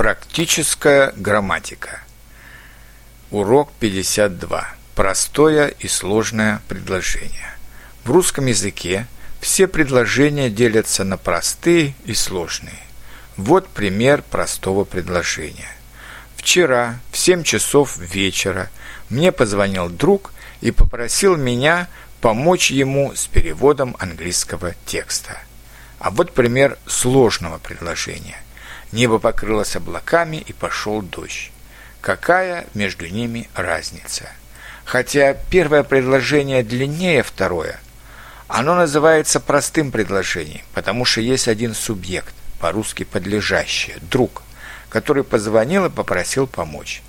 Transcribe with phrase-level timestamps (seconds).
[0.00, 2.00] Практическая грамматика.
[3.30, 4.66] Урок 52.
[4.94, 7.54] Простое и сложное предложение.
[8.04, 9.06] В русском языке
[9.42, 12.80] все предложения делятся на простые и сложные.
[13.36, 15.68] Вот пример простого предложения.
[16.34, 18.70] Вчера в 7 часов вечера
[19.10, 20.32] мне позвонил друг
[20.62, 21.88] и попросил меня
[22.22, 25.36] помочь ему с переводом английского текста.
[25.98, 28.42] А вот пример сложного предложения–
[28.92, 31.52] Небо покрылось облаками и пошел дождь.
[32.00, 34.28] Какая между ними разница?
[34.84, 37.78] Хотя первое предложение длиннее второе,
[38.48, 44.42] оно называется простым предложением, потому что есть один субъект, по-русски подлежащее, друг,
[44.88, 47.02] который позвонил и попросил помочь.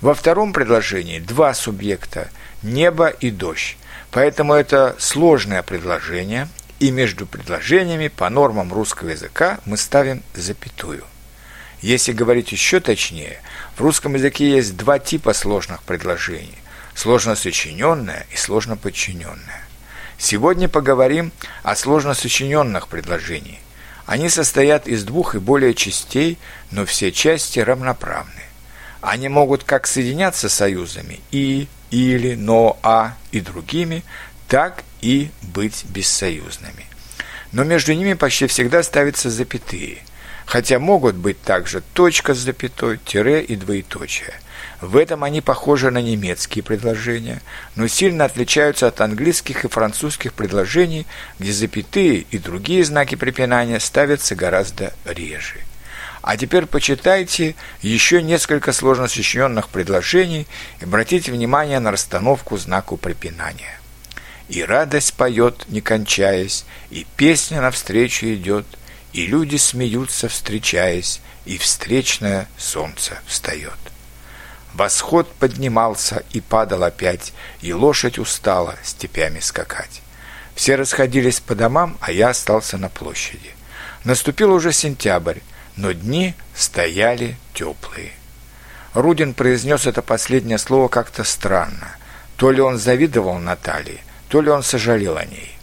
[0.00, 2.28] Во втором предложении два субъекта–
[2.62, 3.76] небо и дождь.
[4.10, 6.48] Поэтому это сложное предложение,
[6.78, 11.04] и между предложениями по нормам русского языка мы ставим запятую–
[11.82, 13.40] если говорить еще точнее,
[13.76, 16.58] в русском языке есть два типа сложных предложений–
[16.94, 19.62] сложно сочиненное и сложно подчиненное.
[20.18, 21.30] Сегодня поговорим
[21.62, 23.60] о сложно сочиненных предложениях.
[24.06, 26.38] Они состоят из двух и более частей,
[26.70, 28.32] но все части равноправны.
[29.02, 34.02] Они могут как соединяться союзами «и», «или», «но», «а» и другими,
[34.48, 36.86] так и быть бессоюзными.
[37.52, 39.98] Но между ними почти всегда ставятся запятые–
[40.46, 44.32] хотя могут быть также точка с запятой, тире и двоеточие.
[44.80, 47.42] В этом они похожи на немецкие предложения,
[47.74, 51.06] но сильно отличаются от английских и французских предложений,
[51.38, 55.60] где запятые и другие знаки препинания ставятся гораздо реже.
[56.22, 60.46] А теперь почитайте еще несколько сложно сочиненных предложений
[60.80, 63.80] и обратите внимание на расстановку знаку препинания.
[64.48, 68.66] «И радость поет, не кончаясь, и песня навстречу идет,
[69.12, 73.78] и люди смеются, встречаясь, и встречное солнце встает.
[74.74, 80.02] Восход поднимался и падал опять, и лошадь устала степями скакать.
[80.54, 83.50] Все расходились по домам, а я остался на площади.
[84.04, 85.38] Наступил уже сентябрь,
[85.76, 88.12] но дни стояли теплые.
[88.92, 91.96] Рудин произнес это последнее слово как-то странно.
[92.36, 95.56] То ли он завидовал Наталье, то ли он сожалел о ней.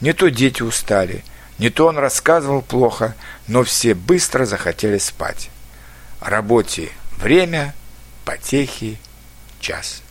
[0.00, 1.24] Не то дети устали,
[1.58, 3.14] не то он рассказывал плохо,
[3.46, 5.50] но все быстро захотели спать.
[6.20, 7.74] Работе время,
[8.24, 8.98] потехи
[9.60, 10.02] час.